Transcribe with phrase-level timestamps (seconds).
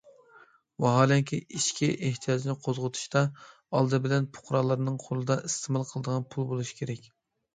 [0.83, 3.21] ۋاھالەنكى ئىچكى ئېھتىياجنى قوزغىتىشتا،
[3.79, 7.07] ئالدى بىلەن پۇقرالارنىڭ قولىدا ئىستېمال قىلىدىغان پۇل بولۇش كېرەك.